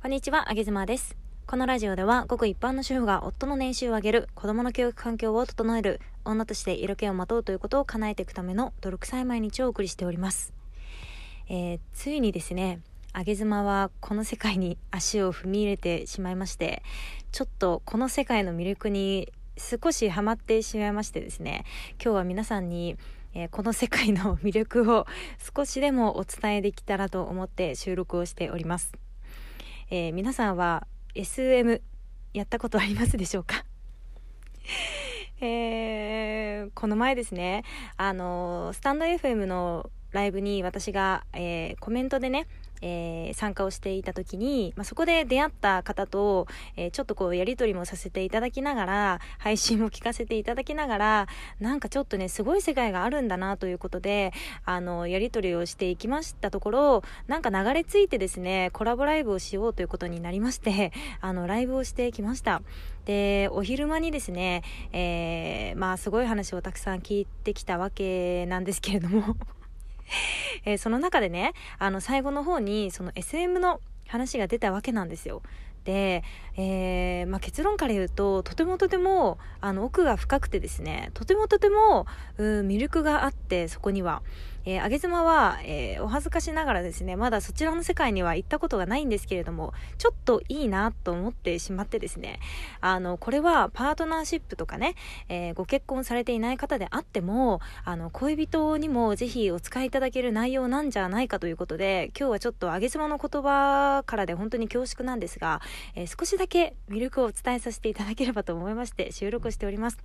[0.00, 1.16] こんにちは、あげずまです。
[1.48, 10.52] このラジオでは、ごく一般の主婦が夫の年収を上げる、子供の教育環境を整える、女として色気をまとうということを叶えていくための泥臭い毎日をお送りしております。
[11.48, 12.80] えーついにですね、
[13.12, 16.84] あげ妻はこの世界に足を踏み入れてしまいまして、
[17.32, 21.64] ちょっとこの世界の魅力に少しハマってしまいましてですね、
[22.00, 22.96] 今日は皆さんに、
[23.34, 25.08] えーこの世界の魅力を
[25.56, 29.07] 少しでもお伝えできたらと思って収録をしております。
[29.90, 31.80] えー皆さんは SM
[32.34, 33.64] やったことありますでしょうか？
[35.40, 37.64] えーこの前ですね、
[37.96, 42.46] あのスタンド FM のライブに私が、えーコメントでね、
[42.82, 46.46] えー参加をしていた時に、まあ、そこで出会った方と、
[46.76, 51.26] えーちょっとこうやり取りもさせていただきながら配信も聞かせていただきながら
[51.60, 54.32] なんかちょっとねすごい世界があるんだなということで
[54.64, 62.62] あのやり取りをしていきましたところなんか流れ着いてですねコラボライブをしようということになりまして あのライブをしてきました。
[63.04, 64.62] でお昼間にですね、
[64.92, 69.36] えーまあすごい話をたくさん聞いてきたわけなんですけれども。
[70.64, 75.42] えーその中でねあの最後の方にその SM の話が出たわけなんですよ。
[75.84, 76.22] で、
[76.56, 82.06] えーまあ、結論から言うととてもとてもあの奥が深くてですねとてもとても
[82.36, 84.22] うん魅力があってそこには、
[84.64, 92.40] えー、上げ妻は、えーお恥ずかしながらですねまだそちらの世界には行ったことがないんですけれどもちょっといいなと思ってしまってですね
[92.80, 94.94] あのこれはパートナーシップとかね、
[95.28, 105.60] えーご結婚されていない方であってもあの恋人にもぜひお使いいただける内容なんじゃないかということで今日はちょっと上げ妻の言葉からで本当に恐縮なんですが、
[105.94, 109.98] えー少しだけ魅力をお伝えさせていただければと思いまして収録しております。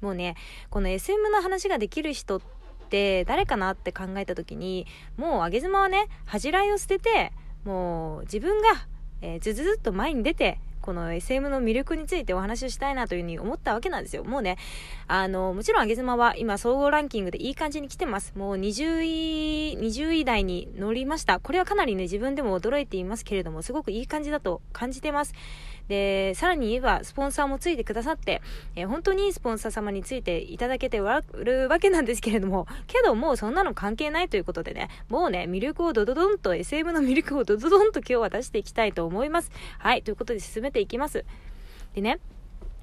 [0.00, 0.36] もうね
[0.70, 4.86] この SM の話ができる人って誰かなって考えた時に
[5.16, 7.32] もう上げ妻はね恥じらいを捨てて
[7.64, 8.68] もう自分が、
[9.20, 10.58] えーずずずっと前に出て
[10.88, 14.24] この SM の魅力についてお話をしたいなというふうに思ったわけなんですよ。
[14.24, 14.56] もうね、
[15.06, 18.32] あの、もちろん上げ妻は今総合ランキングでいい感じに来てます。
[18.36, 21.40] もう20位、20位台に乗りました。
[21.40, 25.34] これはかなりね、自分でも驚いていますけれども、すごくいい感じだと感じてます。
[25.88, 28.42] で、さらに言えば、スポンサーもついてくださって、
[28.76, 39.50] えー本当にいいスポンサー様についていただけてわるわけなんですけれども、 けどもうそんなの関係ないということでね、もうね、魅力をドドドンと、SM の魅力をドドドンと今日は出していきたいと思います。
[39.78, 41.24] はい、ということで進めていきます。
[41.94, 42.18] でね、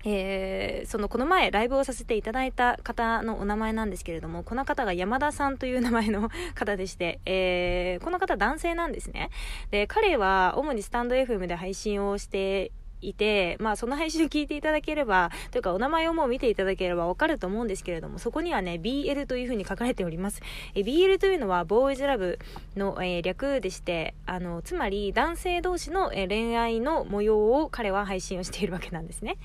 [0.05, 9.31] えーそのこの前ライブをさせていただいた方のお名前なんですけれどもこの方が山田さんという名前の方でして、えーこの方男性なんですね
[9.71, 12.71] で彼は主にスタンド FM で配信をして
[13.01, 20.41] いて、まあ、その配信を聞いていただければ というかお名前をもう見ていただければわかると思うんですけれどもそこにはね BL というふうに書かれております。
[20.73, 22.39] え BL というのはボーイズラブ
[22.75, 29.37] の、えー略でしてあのつまり男性同士の、えー恋愛の模様を彼は配信をしているわけなんですね。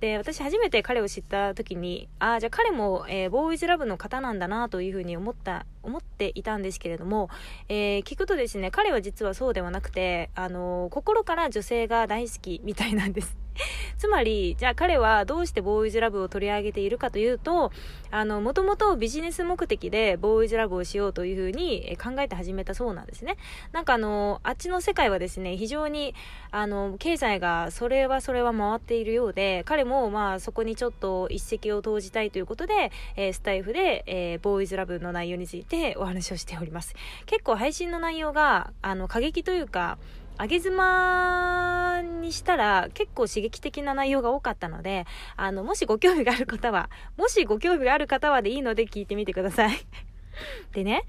[0.00, 7.28] で私初めて彼を知った時にああじゃあ彼も、えーボーイズラブの方なんだなというふうに思った思っていたんですけれども、
[7.68, 13.42] え聞くとですね彼は実はそうではなくてあの心から女性が大好きみたいななんです。
[13.98, 17.72] つまりじゃあ彼はどうしてボーイズラブを取り上げているかというと
[18.10, 23.36] あのもともとビジネス目的でボーイズラブをしようというふうに考えて始めたそうなんですね。
[23.72, 26.14] なんかあのあっちの世界はですね非常に
[26.50, 36.94] あの経済がそれはそれは回っているようで彼もまあそこにちょっと一石を投じたいということで、えースタイフで、えーボーイズラブの内容についてお話をしております。
[37.26, 39.98] 結構配信の内容があの過激というか
[40.42, 49.86] 上げ妻にしたら結構刺激的な内容が多かったのであのもしご興味がある方はもしご興味がある方はでいいので聞いてみてください。
[50.72, 51.04] でね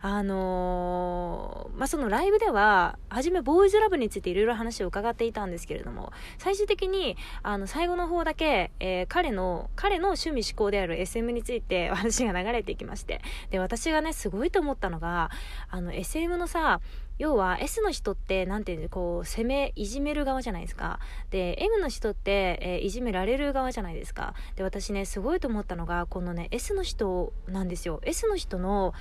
[0.00, 15.30] あのーまあ、そのライブでは初めボーイズラブについていろいろ話を伺っていたんですけれども最終的にあの最後の方だけ、えー彼の彼の趣味思考である SM について 話が流れていきましてで私がねすごいと思ったのが
[15.70, 16.80] あの SM のさ
[17.18, 20.98] 要は S の人ってなんていうのこう攻めいじめる側じゃないですか。
[21.30, 24.34] で M の人って、えーいじめられる側じゃないですか。
[24.56, 28.00] で私ねすごいと思ったのがこのね S の人なんですよ。
[28.04, 28.94] S の人の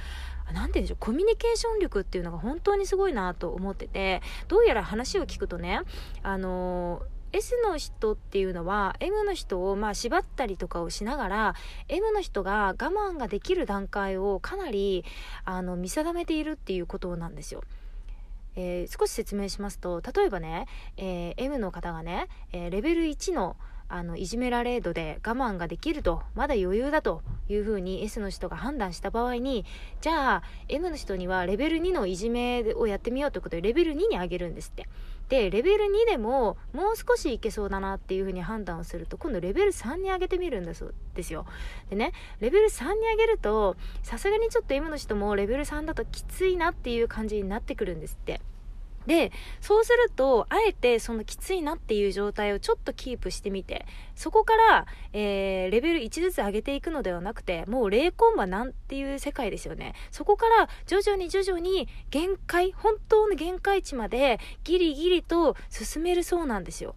[0.51, 5.81] なんて言うんでしょうコミュニケーション力っていうのが本当にすごいなと思っててどうやら話を聞くとね
[6.21, 11.56] あのー S の人っていうのは M の人をまあ縛ったりとかをしながら
[11.89, 15.04] M の人が我慢ができる段階をかなり
[15.44, 17.63] あの見定めているっていうことなんですよ。
[18.56, 20.68] えー少し説明しますと例えばね、
[20.98, 23.56] えー M の方がね、えーレベル1の
[23.90, 29.66] あのいじめられ度で我慢ができるとまだ余裕だというふうに S の人が判断した場合に
[30.02, 34.88] じゃあ M の人にはレベル2のいじめをやってみようということでレベル2に上げるんですって。
[35.30, 41.46] でレベル2でももう少しいけそうだなっていうふうに判断をすると今度レベル3に上げてみるんだそうですよ。
[41.90, 48.42] でねレベル3に上げるとさすがにちょっと今の人もレベル3だときついなっていう感じになってくるんですって。
[49.08, 53.86] でそうするとあえてそのきついなっていう状態をちょっとキープしてみて
[54.16, 59.94] そこから、えー、レベル1ずつ上げていくのではなくてもう0コンマなんていう世界ですよね。
[60.12, 66.96] そこから徐々に徐々に限界本当の限界値までギリギリと進めるそうなんですよ。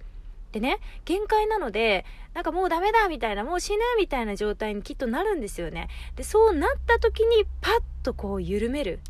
[0.52, 5.88] でね限界なのでなんかもうダメだみたいなもう死ぬみたいな状態にきっとなるんですよね。
[6.16, 9.00] でそうなった時にパッとこう緩める。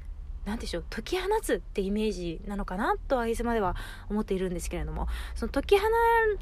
[0.47, 3.77] 何でしょう解き放つってイメージなのかなとあいつまでは
[4.09, 5.09] 思っているんですけれども。
[5.35, 5.85] その解き放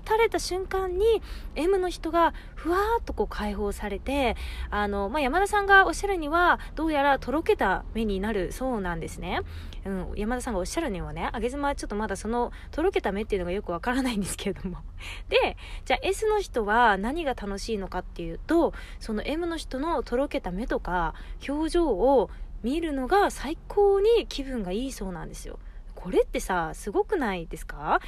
[0.04, 1.22] たれた瞬間に
[1.54, 4.36] M の人がふわーっとこう解放されて
[4.70, 9.40] あの、まあ、山田さんがおっしゃるにはどうやらとろけた目になるそうなんですね、
[9.84, 14.78] うん、山田さんがおっしゃるにはね上妻はちょっとまだそのとろけた目っていうのがよくわからないんですけれども。
[15.28, 21.14] でじゃあ S の人は何が楽しいのかっていうとその M の人のとろけた目とか
[21.46, 22.30] 表情を
[22.64, 25.58] 見るのが最高に気分がいいそうなんですよ。
[25.94, 28.00] これってさすごくないですか？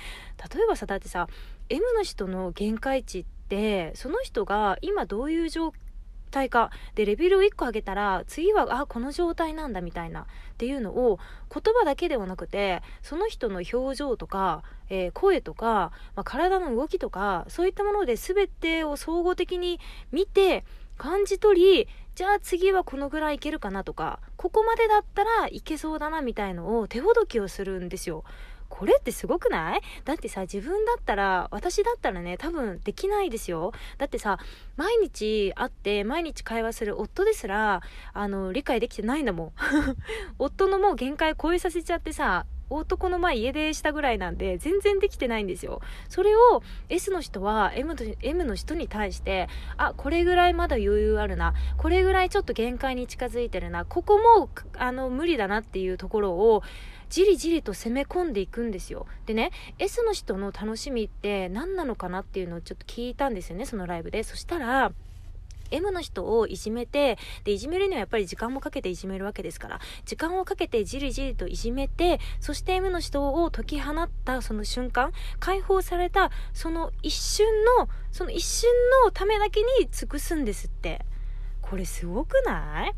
[0.54, 1.28] 例えばさだってさ
[1.68, 5.72] M の人の限界値ってその人が今どういう状
[6.30, 10.24] 態かでレベルを1個上げたら次はあこの状態なんだみたいなっ
[10.58, 11.18] ていうのを
[11.52, 19.80] 言葉だけではなくてその人の表情とか、えー、声とか、まあ、体の動きとかそういったもので全てを総合的に
[20.12, 20.64] 見て
[20.98, 28.24] 感じ取りじゃあ次はこのぐらいいけるかなとかここまでだったらいけそうだなみたいのを手ほどきをするんですよ。
[28.70, 29.82] これってすごくない？
[30.06, 33.72] だってさ自分だったら私だったらね多分できないですよ。
[33.98, 34.38] だってさ
[34.76, 37.82] 毎日会って毎日会話する夫ですら
[38.14, 39.52] あの理解できてないんだもん。
[40.40, 45.80] 夫のもう限界超えさせちゃってさ男の前家出したぐらいなんで全然できてないんですよ。
[46.08, 51.54] それを S の人は M, と M の人に対してあこれぐらいまだ余裕あるな。
[51.76, 53.84] これぐらいちょっと限界に近づいてるな。
[53.84, 56.62] ここもあの無理だなっていうところを
[57.08, 59.06] じりじりと攻め込んでいくんですよ。
[59.26, 64.22] でね S の人の楽しみって何なのかなっていうのをちょっと聞いたんですよねそのライブで。
[64.22, 64.92] そしたら
[65.70, 77.46] M の人をいじめてでいじめるにはやっぱり時間もかけていじめるわけですから時間をかけてじりじりといじめてそして M の人を解き放ったその瞬間解放されたその一瞬
[77.78, 78.70] のその一瞬
[79.04, 81.04] のためだけに尽くすんですって。
[81.68, 82.92] これすごくない？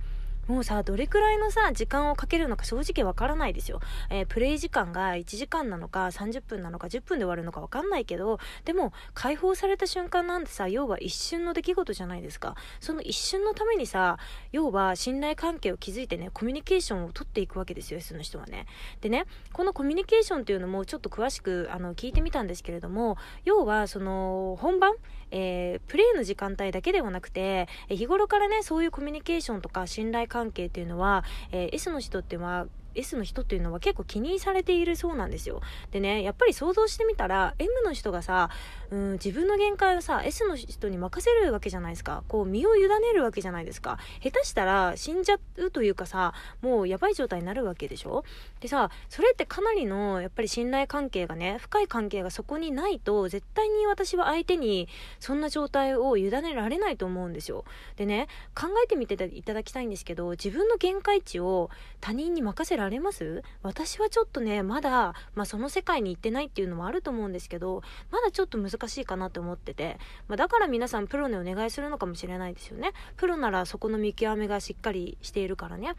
[0.48, 12.54] もうさどれくらいのさ時間をかけるのか正直わからないですよ、えー、プレイ時間が1時間なのか30分なのか10分で終わるのかわかんないけどでも解放された瞬間なんてさ要は一瞬の出来事じゃないですか。
[12.80, 14.18] その一瞬のためにさ
[14.52, 18.66] 要は信頼関係を築いてねコミュニケーションを取っていくわけですよ S の人はね。
[19.02, 24.94] でねこのコミュニケーションっていうのもちょっと詳しくあの聞いてみたんですけれども要はその本番
[25.30, 35.60] えー、プレイの時間帯だけではなくて、日頃からねそういうコミュニケーションとか信頼関係っていうのは、えー、S の人っては S の人っていうのは結構気にされているそうなんですよ。
[35.90, 38.50] でねやっぱり想像してみたら M の人がさ、
[38.90, 42.24] うん、自分の限界をさ S の人に任せるわけじゃないですか。
[42.28, 43.98] こう身を委ねるわけじゃないですか。
[44.22, 48.24] 下手したら死んじゃうというかさもうやばい状態になるわけでしょ？
[48.60, 54.88] でさそれってかなりのやっぱり信頼関係がね深い関係がそこにないと絶対に私は相手に
[55.20, 57.64] そんな状態を委ねられないと思うんですよ。
[57.96, 63.42] でね考えてみていただきたいんですけど自分の限界値を他人に任せられます？
[63.62, 72.92] 私はちょっとねまだ、まあ、その世界に行ってないっていうのもあると思うんですけどまだちょっと難しいかなと思ってて、まあ、だから皆さんプロにお願いするのかもしれないですよね。
[73.16, 75.94] プロならそこの見極めがしっかりしているからね。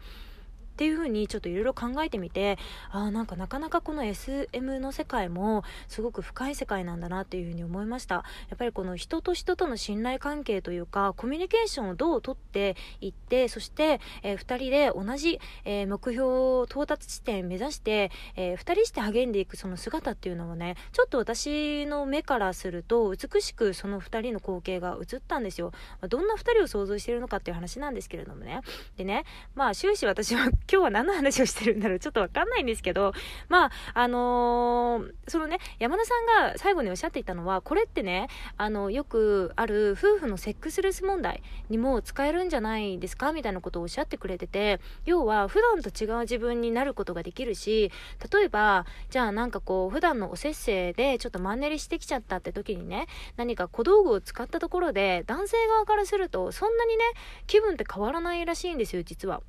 [0.80, 2.56] っていう風にちょっといろいろ考えてみて
[2.90, 8.14] あなんかなかなかこの SM の世界もすごく深い世界なんだなっていう風に思いました。
[8.14, 25.72] やっぱりこの人と人との信頼関係というかコミュニケーションをどうとっていってそして、えー、2人で同じ、えー、目標到達地点目指して、えー、2人して励んでいくその姿っていうのもねちょっと私の目からすると美しくその2人の光景が映ったんですよ、
[26.08, 28.62] どんな2人を想像しているのかっていう話なんですけれどもね。
[28.96, 33.12] でねまあ終始私は今日は何の話をしてるんだろうちょっとわかんないんですけど、
[33.48, 47.90] まあ、あのー、そのね、山田さんが最後におっしゃっていたのは、これってね、あの、よくある夫婦のセックスレス問題にも使えるんじゃないですかみたいなことをおっしゃってくれてて、要は普段と違う自分になることができるし、
[48.32, 57.04] 例えば、じゃあなんかこう、普段のおせっせでちょっとマンネリしてきちゃったって時にね、何か小道具を使ったところで、男性側からすると、そんなにね、
[57.48, 59.42] 気分って変わらないらしいんですよ、実は。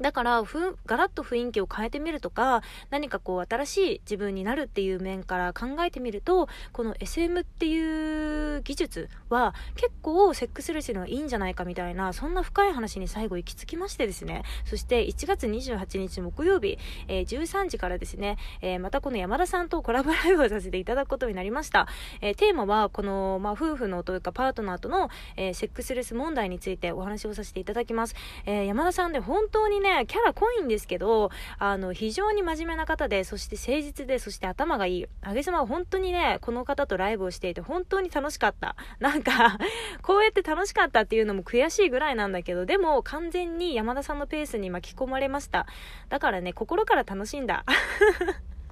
[0.00, 14.42] だからふんガラッと雰囲気を変えてみるとか何かこう新しい自分になるっていう面から考えてみるとこの SM っていう技術は結構セックスレスにはいいんじゃないかみたいなそんな深い話に最後行き着きましてですね。
[14.64, 21.88] そして1月28日木曜日、えー、13時からですね、えー、またこの山田さんとコラボライブをさせていただくことになりました、
[22.20, 35.06] えー、テーマはこの、まあ、夫婦のというかパートナーとの、えセックスレス問題についてお話をさせていただきます、え山田さんで本当にねね、キャラ濃いんですけど、あの、非常に真面目な方で、そして誠実で、そして頭がいい。
[35.22, 38.74] あげさまは本当にね、この方とライブをしていて、本当に楽しかった。
[38.98, 39.58] なんか
[40.02, 45.66] こうやって楽しかったっていうのも悔しいぐらいなんだけど、でも完全に山田さんのペースに巻き込まれました。
[46.08, 47.64] だからね、心から楽しんだ。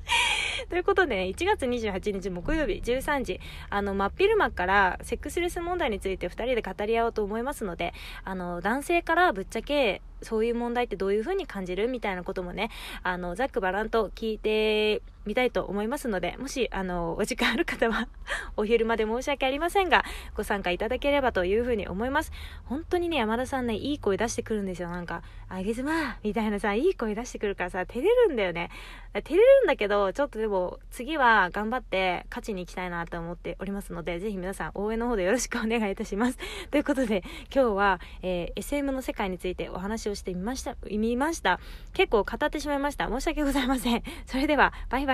[0.69, 7.95] ということで、1月28日木曜日13時、あの、真っ昼間からセックスレス問題について2人で語り合おうと思いますので、
[8.25, 12.71] あの、男性からぶっちゃけ、そういう問題ってどういう風に感じるみたいなこともね、
[13.03, 18.09] あの、ざっくばらんと聞いてみたいと思いますので、もし、あの、お時間ある方は
[18.57, 20.05] お昼まで申し訳ありませんが、
[20.35, 22.33] ご参加いただければという風に思います。
[22.65, 24.91] 本当にね、山田さんね、いい声出してくるんですよ。
[24.91, 28.71] なんか、あげずまみたいなさ、いい声出してくるからさ、照れるんだよね。
[29.15, 36.39] 照れるんだけど、ちょっとでも、次は頑張って勝ちに行きたいなと思っておりますので、ぜひ皆さん応援の方でよろしくお願いいたします。
[36.71, 37.23] ということで、
[37.55, 41.61] 今日は、えー、SM の世界についてお話をしてみました、見ました。
[41.93, 43.09] 結構語ってしまいました。
[43.09, 44.03] 申し訳ございません。
[44.27, 45.14] それでは、バイバ